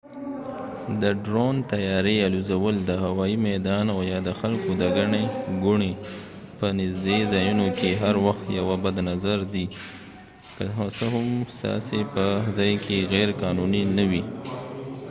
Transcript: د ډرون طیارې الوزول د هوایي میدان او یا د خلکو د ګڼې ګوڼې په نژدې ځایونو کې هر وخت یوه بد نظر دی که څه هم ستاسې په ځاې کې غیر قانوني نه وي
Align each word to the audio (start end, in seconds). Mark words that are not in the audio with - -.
د 1.01 1.03
ډرون 1.25 1.55
طیارې 1.73 2.15
الوزول 2.27 2.75
د 2.89 2.91
هوایي 3.05 3.37
میدان 3.47 3.85
او 3.93 3.99
یا 4.11 4.19
د 4.27 4.29
خلکو 4.39 4.69
د 4.81 4.83
ګڼې 4.97 5.23
ګوڼې 5.63 5.93
په 6.59 6.67
نژدې 6.79 7.19
ځایونو 7.33 7.67
کې 7.77 7.89
هر 8.01 8.15
وخت 8.25 8.45
یوه 8.59 8.75
بد 8.83 8.97
نظر 9.09 9.37
دی 9.53 9.65
که 10.55 10.65
څه 10.97 11.05
هم 11.13 11.27
ستاسې 11.55 11.99
په 12.13 12.25
ځاې 12.57 12.75
کې 12.85 13.07
غیر 13.13 13.29
قانوني 13.41 13.81
نه 13.97 14.03
وي 14.09 14.23